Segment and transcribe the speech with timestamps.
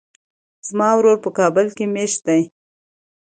[0.67, 2.37] زما ورور په کابل کې ميشت ده.